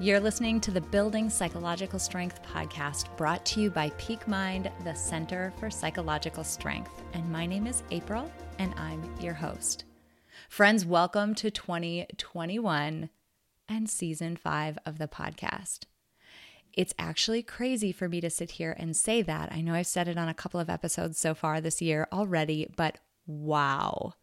[0.00, 4.92] You're listening to the Building Psychological Strength podcast brought to you by Peak Mind, the
[4.92, 7.04] Center for Psychological Strength.
[7.12, 8.28] And my name is April,
[8.58, 9.84] and I'm your host.
[10.48, 13.08] Friends, welcome to 2021
[13.68, 15.84] and season five of the podcast.
[16.72, 19.52] It's actually crazy for me to sit here and say that.
[19.52, 22.68] I know I've said it on a couple of episodes so far this year already,
[22.76, 24.14] but wow.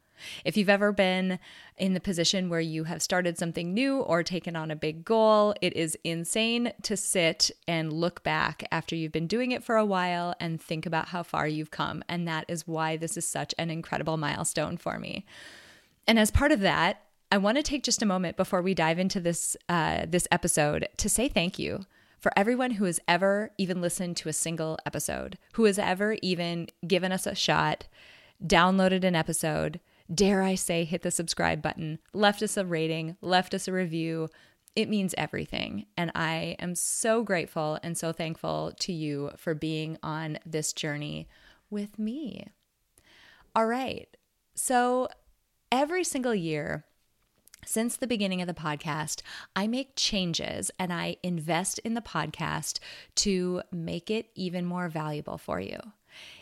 [0.45, 1.39] If you've ever been
[1.77, 5.55] in the position where you have started something new or taken on a big goal,
[5.61, 9.85] it is insane to sit and look back after you've been doing it for a
[9.85, 12.03] while and think about how far you've come.
[12.07, 15.25] And that is why this is such an incredible milestone for me.
[16.07, 18.99] And as part of that, I want to take just a moment before we dive
[18.99, 21.85] into this uh, this episode to say thank you
[22.19, 26.67] for everyone who has ever even listened to a single episode, who has ever even
[26.85, 27.87] given us a shot,
[28.45, 29.79] downloaded an episode,
[30.13, 34.29] dare I say, hit the subscribe button, left us a rating, left us a review.
[34.75, 35.85] It means everything.
[35.97, 41.27] And I am so grateful and so thankful to you for being on this journey
[41.69, 42.47] with me.
[43.55, 44.07] All right.
[44.55, 45.09] So
[45.71, 46.85] every single year,
[47.65, 49.21] since the beginning of the podcast,
[49.55, 52.79] I make changes and I invest in the podcast
[53.15, 55.79] to make it even more valuable for you.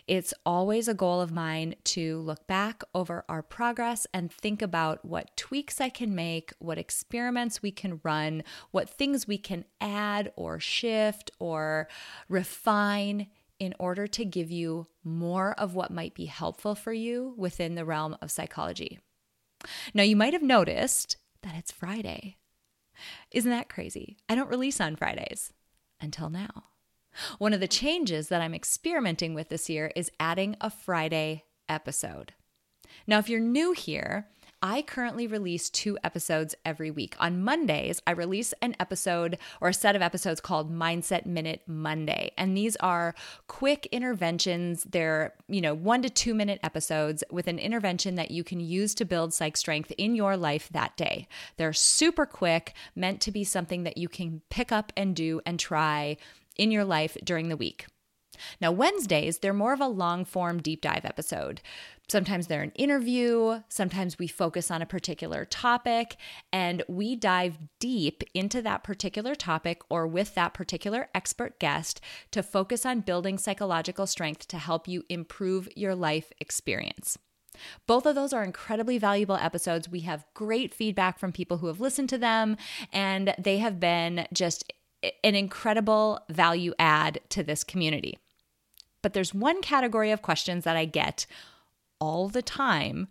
[0.08, 5.06] It's always a goal of mine to look back over our progress and think about
[5.06, 10.32] what tweaks I can make, what experiments we can run, what things we can add
[10.36, 11.88] or shift or
[12.28, 13.28] refine
[13.60, 17.86] in order to give you more of what might be helpful for you within the
[17.86, 19.00] realm of psychology.
[19.94, 22.38] Now, you might have noticed that it's Friday.
[23.32, 24.18] Isn't that crazy?
[24.28, 25.54] I don't release on Fridays
[26.00, 26.66] until now.
[27.38, 32.34] One of the changes that I'm experimenting with this year is adding a Friday episode.
[33.08, 34.28] Now, if you're new here,
[34.62, 37.16] I currently release two episodes every week.
[37.18, 42.32] On Mondays, I release an episode or a set of episodes called Mindset Minute Monday.
[42.38, 43.16] And these are
[43.48, 44.84] quick interventions.
[44.84, 48.94] They're, you know, one to two minute episodes with an intervention that you can use
[48.96, 51.30] to build psych strength in your life that day.
[51.56, 55.58] They're super quick, meant to be something that you can pick up and do and
[55.58, 56.18] try
[56.60, 57.88] in your life during the week.
[58.62, 61.62] Now, Wednesdays, they're more of a long form deep dive episode.
[62.08, 66.18] Sometimes they're an interview, sometimes we focus on a particular topic,
[66.52, 72.42] and we dive deep into that particular topic or with that particular expert guest to
[72.42, 77.18] focus on building psychological strength to help you improve your life experience.
[77.86, 79.90] Both of those are incredibly valuable episodes.
[79.90, 82.58] We have great feedback from people who have listened to them,
[82.92, 84.72] and they have been just
[85.24, 88.18] an incredible value add to this community.
[89.02, 91.26] But there's one category of questions that I get
[92.00, 93.08] all the time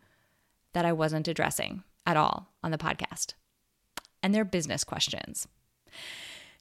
[0.75, 3.34] that I wasn't addressing at all on the podcast,
[4.22, 5.47] and they're business questions.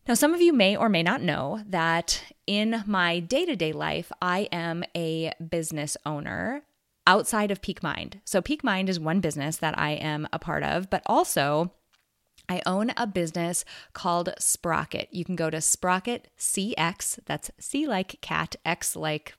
[0.08, 3.74] Now, some of you may or may not know that in my day to day
[3.74, 6.64] life, I am a business owner
[7.06, 8.22] outside of Peak Mind.
[8.24, 11.74] So, Peak Mind is one business that I am a part of, but also
[12.50, 15.09] I own a business called Sprocket.
[15.12, 19.35] You can go to Sprocket CX, that's C like cat, X like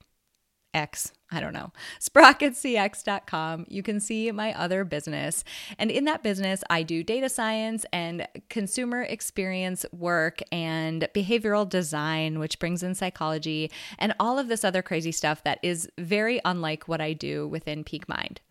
[0.73, 3.65] X, I don't know, sprocketcx.com.
[3.69, 5.43] You can see my other business.
[5.77, 12.39] And in that business, I do data science and consumer experience work and behavioral design,
[12.39, 16.87] which brings in psychology and all of this other crazy stuff that is very unlike
[16.87, 18.41] what I do within Peak Mind.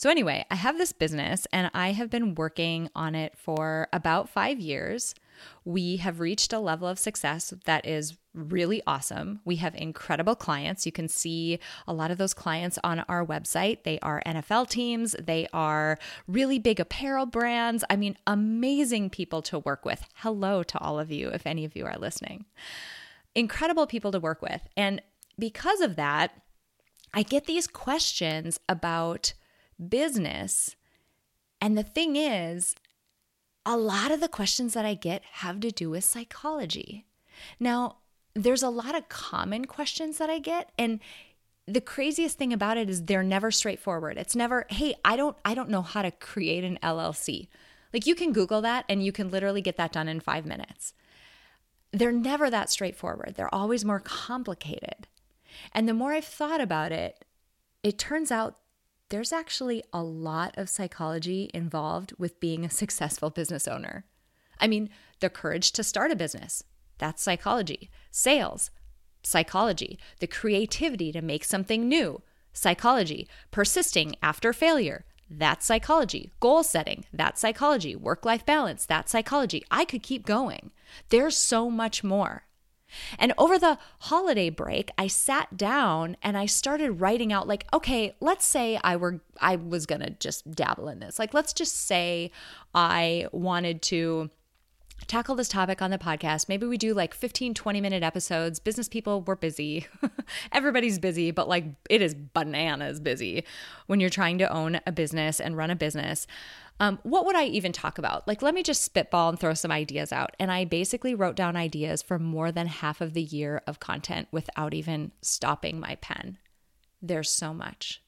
[0.00, 4.30] So, anyway, I have this business and I have been working on it for about
[4.30, 5.14] five years.
[5.66, 9.40] We have reached a level of success that is really awesome.
[9.44, 10.86] We have incredible clients.
[10.86, 13.82] You can see a lot of those clients on our website.
[13.82, 17.84] They are NFL teams, they are really big apparel brands.
[17.90, 20.06] I mean, amazing people to work with.
[20.14, 22.46] Hello to all of you, if any of you are listening.
[23.34, 24.62] Incredible people to work with.
[24.78, 25.02] And
[25.38, 26.40] because of that,
[27.12, 29.34] I get these questions about
[29.88, 30.76] business.
[31.60, 32.74] And the thing is,
[33.66, 37.06] a lot of the questions that I get have to do with psychology.
[37.58, 37.96] Now,
[38.34, 41.00] there's a lot of common questions that I get and
[41.66, 44.16] the craziest thing about it is they're never straightforward.
[44.16, 47.48] It's never, "Hey, I don't I don't know how to create an LLC."
[47.92, 50.94] Like you can google that and you can literally get that done in 5 minutes.
[51.92, 53.34] They're never that straightforward.
[53.36, 55.06] They're always more complicated.
[55.72, 57.24] And the more I've thought about it,
[57.82, 58.58] it turns out
[59.10, 64.04] there's actually a lot of psychology involved with being a successful business owner.
[64.58, 64.88] I mean,
[65.20, 66.64] the courage to start a business,
[66.98, 67.90] that's psychology.
[68.10, 68.70] Sales,
[69.22, 69.98] psychology.
[70.20, 72.22] The creativity to make something new,
[72.52, 73.28] psychology.
[73.50, 76.32] Persisting after failure, That's psychology.
[76.40, 77.94] Goal setting, that's psychology.
[77.94, 79.62] Work life balance, that's psychology.
[79.70, 80.72] I could keep going.
[81.10, 82.42] There's so much more.
[83.18, 88.14] And over the holiday break, I sat down and I started writing out like, okay,
[88.20, 91.18] let's say I were I was going to just dabble in this.
[91.18, 92.30] Like let's just say
[92.74, 94.30] I wanted to
[95.06, 96.48] tackle this topic on the podcast.
[96.48, 98.60] Maybe we do like 15, 20 minute episodes.
[98.60, 99.86] Business people, we're busy.
[100.52, 103.44] Everybody's busy, but like it is bananas busy
[103.86, 106.26] when you're trying to own a business and run a business.
[106.80, 108.26] Um, what would I even talk about?
[108.26, 110.34] Like, let me just spitball and throw some ideas out.
[110.40, 114.28] And I basically wrote down ideas for more than half of the year of content
[114.32, 116.38] without even stopping my pen.
[117.02, 118.02] There's so much.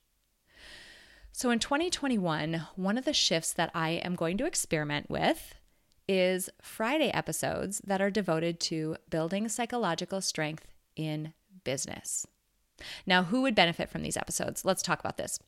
[1.32, 5.54] So, in 2021, one of the shifts that I am going to experiment with
[6.08, 10.66] is Friday episodes that are devoted to building psychological strength
[10.96, 11.32] in
[11.64, 12.26] business.
[13.06, 14.64] Now, who would benefit from these episodes?
[14.64, 15.38] Let's talk about this.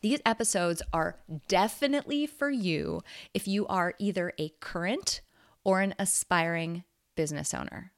[0.00, 1.16] These episodes are
[1.48, 3.02] definitely for you
[3.34, 5.20] if you are either a current
[5.64, 6.84] or an aspiring
[7.16, 7.92] business owner.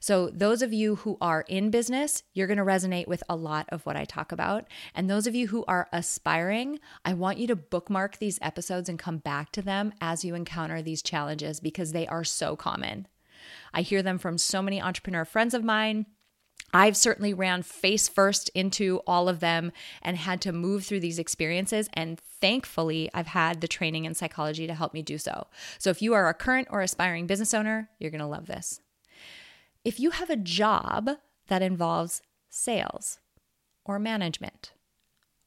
[0.00, 3.66] So, those of you who are in business, you're going to resonate with a lot
[3.70, 4.66] of what I talk about.
[4.94, 8.98] And those of you who are aspiring, I want you to bookmark these episodes and
[8.98, 13.06] come back to them as you encounter these challenges because they are so common.
[13.72, 16.06] I hear them from so many entrepreneur friends of mine.
[16.72, 21.18] I've certainly ran face first into all of them and had to move through these
[21.18, 21.88] experiences.
[21.94, 25.48] And thankfully, I've had the training in psychology to help me do so.
[25.78, 28.80] So if you are a current or aspiring business owner, you're going to love this.
[29.82, 31.10] If you have a job
[31.48, 33.18] that involves sales
[33.84, 34.72] or management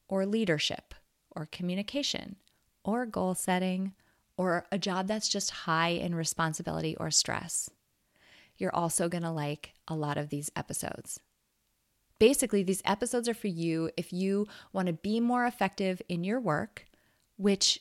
[0.08, 0.96] or leadership
[1.30, 2.38] or communication
[2.84, 3.94] or goal setting
[4.36, 7.70] or a job that's just high in responsibility or stress,
[8.58, 11.20] you're also going to like a lot of these episodes.
[12.18, 16.40] Basically, these episodes are for you if you want to be more effective in your
[16.40, 16.86] work,
[17.38, 17.80] which,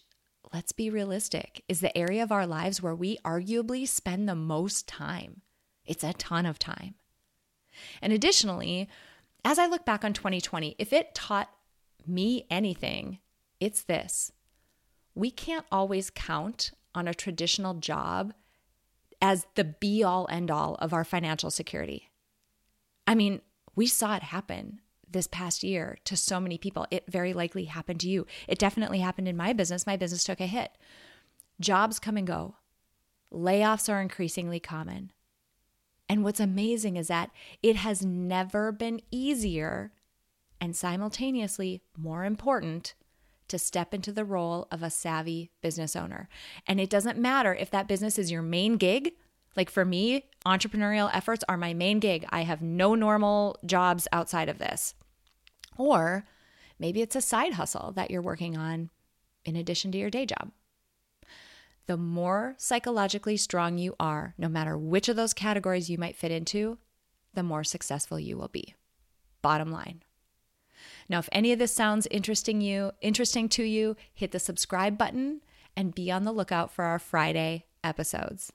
[0.52, 4.87] let's be realistic, is the area of our lives where we arguably spend the most
[4.87, 5.40] time.
[5.87, 6.94] It's a ton of time.
[8.00, 8.88] And additionally,
[9.44, 11.50] as I look back on 2020, if it taught
[12.06, 13.19] me anything,
[13.61, 14.32] it's this
[15.14, 18.32] we can't always count on a traditional job
[19.20, 22.11] as the be all end all of our financial security.
[23.06, 23.40] I mean,
[23.75, 26.87] we saw it happen this past year to so many people.
[26.90, 28.26] It very likely happened to you.
[28.49, 29.87] It definitely happened in my business.
[29.87, 30.73] My business took a hit.
[31.61, 32.56] Jobs come and go,
[33.32, 35.12] layoffs are increasingly common.
[36.12, 37.31] And what's amazing is that
[37.62, 39.93] it has never been easier
[40.61, 42.93] and simultaneously more important
[43.49, 46.29] to step into the role of a savvy business owner.
[46.67, 49.12] And it doesn't matter if that business is your main gig.
[49.56, 52.26] Like for me, entrepreneurial efforts are my main gig.
[52.29, 54.94] I have no normal jobs outside of this.
[55.79, 56.26] Or
[56.79, 58.91] maybe it's a side hustle that you're working on
[59.47, 60.50] in addition to your day job
[61.87, 66.31] the more psychologically strong you are, no matter which of those categories you might fit
[66.31, 66.79] into,
[67.34, 68.75] the more successful you will be.
[69.40, 70.02] Bottom line.
[71.08, 75.40] Now, if any of this sounds interesting you, interesting to you, hit the subscribe button
[75.76, 78.52] and be on the lookout for our Friday episodes.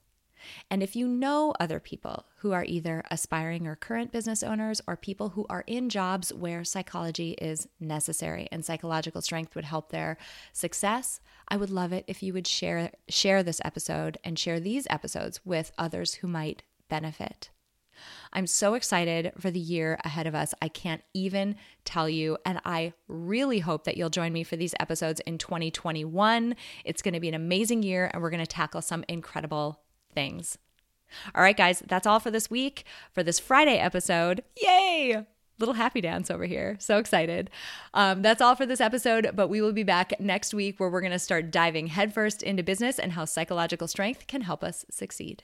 [0.70, 4.96] And if you know other people who are either aspiring or current business owners or
[4.96, 10.18] people who are in jobs where psychology is necessary and psychological strength would help their
[10.54, 14.88] success, I would love it if you would share share this episode and share these
[14.90, 17.50] episodes with others who might benefit.
[18.34, 20.54] I'm so excited for the year ahead of us.
[20.62, 22.38] I can't even tell you.
[22.46, 26.56] And I really hope that you'll join me for these episodes in 2021.
[26.86, 29.82] It's going to be an amazing year, and we're going to tackle some incredible
[30.18, 30.58] things.
[31.36, 34.44] All right, guys, that's all for this week for this Friday episode.
[34.60, 35.24] Yay!
[35.60, 36.76] Little happy dance over here.
[36.80, 37.52] So excited.
[37.94, 41.02] Um, that's all for this episode, but we will be back next week where we're
[41.02, 45.44] going to start diving headfirst into business and how psychological strength can help us succeed.